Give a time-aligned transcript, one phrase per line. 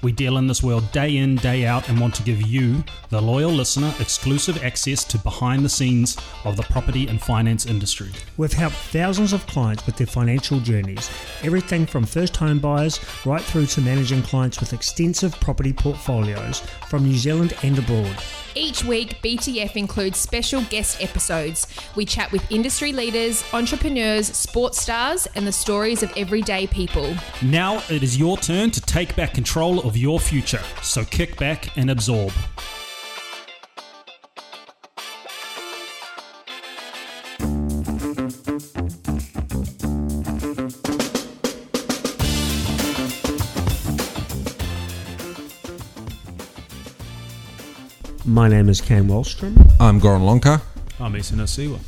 [0.00, 3.20] We deal in this world day in, day out, and want to give you, the
[3.20, 8.10] loyal listener, exclusive access to behind the scenes of the property and finance industry.
[8.36, 11.10] We've helped thousands of clients with their financial journeys,
[11.42, 17.04] everything from first home buyers right through to managing clients with extensive property portfolios from
[17.04, 18.16] New Zealand and abroad.
[18.54, 21.66] Each week, BTF includes special guest episodes.
[21.94, 27.14] We chat with industry leaders, entrepreneurs, sports stars, and the stories of everyday people.
[27.42, 31.74] Now it is your turn to take back control of your future, so kick back
[31.78, 32.30] and absorb.
[48.26, 50.60] My name is Cam Wallstrom, I'm Goran Lonka.
[51.00, 51.80] I'm Isina Siwa.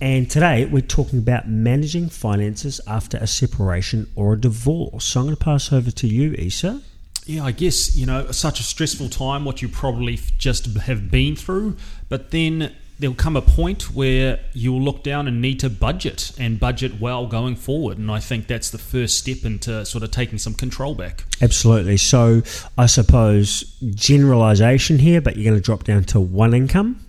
[0.00, 5.04] and today we're talking about managing finances after a separation or a divorce.
[5.04, 6.80] So I'm going to pass over to you, Isa.
[7.26, 11.36] Yeah, I guess, you know, such a stressful time, what you probably just have been
[11.36, 11.76] through,
[12.08, 16.60] but then there'll come a point where you'll look down and need to budget and
[16.60, 17.98] budget well going forward.
[17.98, 21.24] And I think that's the first step into sort of taking some control back.
[21.40, 21.96] Absolutely.
[21.96, 22.42] So
[22.78, 27.04] I suppose generalization here, but you're going to drop down to one income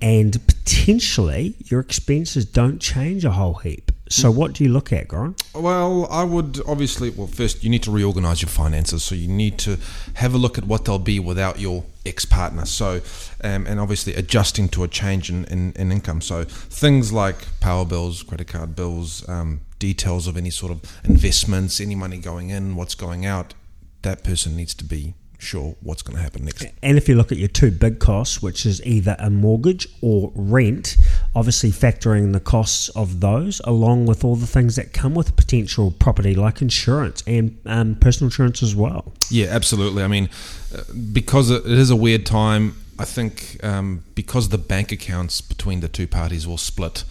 [0.00, 3.87] and potentially your expenses don't change a whole heap.
[4.10, 5.40] So what do you look at, Goran?
[5.54, 9.02] Well, I would obviously, well, first you need to reorganize your finances.
[9.02, 9.78] So you need to
[10.14, 12.64] have a look at what they'll be without your ex partner.
[12.66, 13.00] So,
[13.44, 16.20] um, and obviously adjusting to a change in, in, in income.
[16.20, 21.80] So things like power bills, credit card bills, um, details of any sort of investments,
[21.80, 23.54] any money going in, what's going out,
[24.02, 26.66] that person needs to be sure what's going to happen next.
[26.82, 30.32] And if you look at your two big costs, which is either a mortgage or
[30.34, 30.96] rent,
[31.38, 35.92] obviously factoring the costs of those along with all the things that come with potential
[35.92, 39.12] property like insurance and um, personal insurance as well.
[39.30, 40.02] Yeah, absolutely.
[40.02, 40.28] I mean,
[40.74, 40.82] uh,
[41.12, 45.78] because it it is a weird time, I think um, because the bank accounts between
[45.78, 47.04] the two parties will split,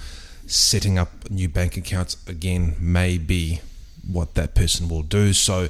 [0.45, 3.61] setting up new bank accounts again may be
[4.11, 5.33] what that person will do.
[5.33, 5.67] So,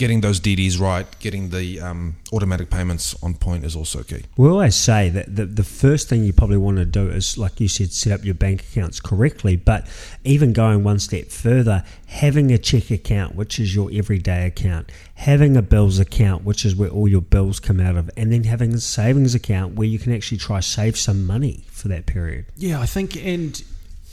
[0.00, 4.24] getting those DDs right, getting the um, automatic payments on point is also key.
[4.38, 7.60] We always say that the, the first thing you probably want to do is, like
[7.60, 9.56] you said, set up your bank accounts correctly.
[9.56, 9.86] But
[10.24, 15.54] even going one step further, having a check account, which is your everyday account, having
[15.54, 18.72] a bills account, which is where all your bills come out of, and then having
[18.72, 22.46] a savings account where you can actually try save some money for that period.
[22.56, 23.62] Yeah, I think, and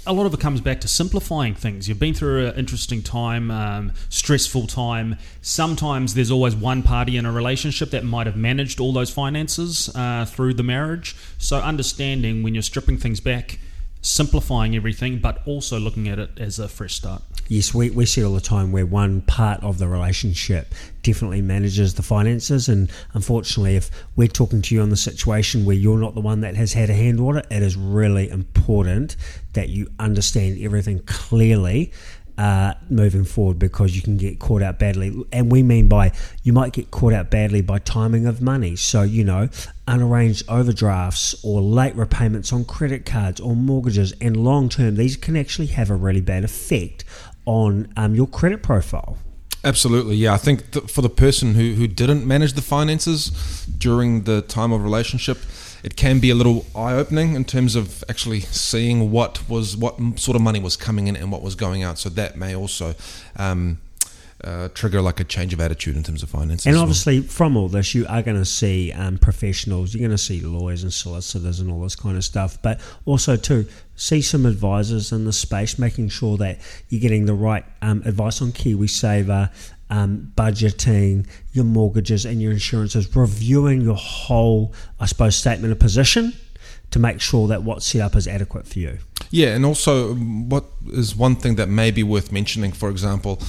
[0.08, 1.88] a lot of it comes back to simplifying things.
[1.88, 5.18] You've been through an interesting time, um, stressful time.
[5.42, 9.94] Sometimes there's always one party in a relationship that might have managed all those finances
[9.96, 11.16] uh, through the marriage.
[11.38, 13.60] So, understanding when you're stripping things back,
[14.02, 17.22] simplifying everything, but also looking at it as a fresh start.
[17.50, 21.94] Yes, we, we see all the time where one part of the relationship definitely manages
[21.94, 22.68] the finances.
[22.68, 26.42] And unfortunately, if we're talking to you on the situation where you're not the one
[26.42, 29.16] that has had a hand on it, it is really important
[29.54, 31.92] that you understand everything clearly.
[32.38, 35.26] Uh, moving forward because you can get caught out badly.
[35.32, 36.12] And we mean by
[36.44, 38.76] you might get caught out badly by timing of money.
[38.76, 39.50] So, you know,
[39.88, 44.14] unarranged overdrafts or late repayments on credit cards or mortgages.
[44.22, 47.06] And long term, these can actually have a really bad effect
[47.46, 49.18] on um, your credit profile.
[49.64, 50.34] Absolutely, yeah.
[50.34, 54.72] I think th- for the person who, who didn't manage the finances during the time
[54.72, 55.40] of relationship,
[55.84, 59.98] it can be a little eye opening in terms of actually seeing what was what
[60.20, 61.98] sort of money was coming in and what was going out.
[61.98, 62.96] So that may also
[63.36, 63.80] um,
[64.44, 66.66] uh, trigger like a change of attitude in terms of finances.
[66.66, 66.84] And as well.
[66.84, 69.94] obviously, from all this, you are going to see um, professionals.
[69.94, 72.62] You're going to see lawyers and solicitors and all this kind of stuff.
[72.62, 76.60] But also, too, see some advisors in the space, making sure that
[76.90, 79.52] you're getting the right um, advice on KiwiSaver,
[79.90, 83.16] um, budgeting, your mortgages, and your insurances.
[83.16, 86.34] Reviewing your whole, I suppose, statement of position
[86.92, 89.00] to make sure that what's set up is adequate for you.
[89.30, 93.42] Yeah, and also um, what is one thing that may be worth mentioning, for example,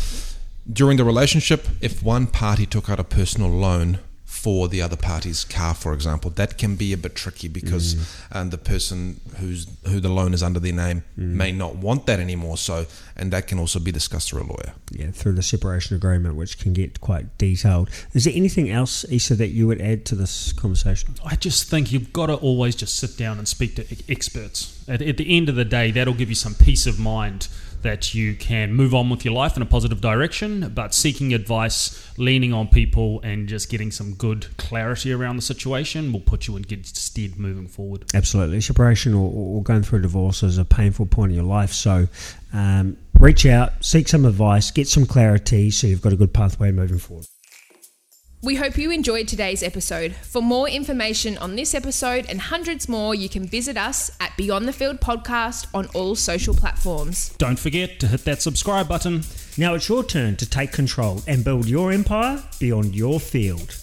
[0.70, 5.42] during the relationship, if one party took out a personal loan for the other party's
[5.42, 7.96] car, for example, that can be a bit tricky because
[8.30, 12.20] um, the person who's who the loan is under their name may not want that
[12.20, 12.58] anymore.
[12.58, 12.84] So,
[13.16, 14.74] and that can also be discussed through a lawyer.
[14.92, 17.88] Yeah, through the separation agreement, which can get quite detailed.
[18.12, 21.14] Is there anything else, Issa, that you would add to this conversation?
[21.24, 24.84] I just think you've got to always just sit down and speak to e- experts.
[24.86, 27.48] At, at the end of the day, that'll give you some peace of mind
[27.82, 32.12] that you can move on with your life in a positive direction, but seeking advice,
[32.18, 36.56] leaning on people, and just getting some good clarity around the situation will put you
[36.56, 38.04] in good stead moving forward.
[38.14, 38.60] Absolutely.
[38.60, 41.72] Separation or, or going through a divorce is a painful point in your life.
[41.72, 42.08] So
[42.52, 46.72] um, reach out, seek some advice, get some clarity so you've got a good pathway
[46.72, 47.26] moving forward.
[48.40, 50.14] We hope you enjoyed today's episode.
[50.14, 54.68] For more information on this episode and hundreds more, you can visit us at Beyond
[54.68, 57.34] the Field Podcast on all social platforms.
[57.38, 59.24] Don't forget to hit that subscribe button.
[59.56, 63.74] Now it's your turn to take control and build your empire beyond your field.